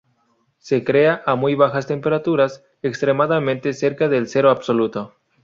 Se 0.57 0.83
crea 0.83 1.21
a 1.27 1.35
muy 1.35 1.53
bajas 1.53 1.85
temperaturas, 1.85 2.63
extremadamente 2.81 3.71
cerca 3.71 4.09
del 4.09 4.27
cero 4.27 4.49
absoluto. 4.49 5.13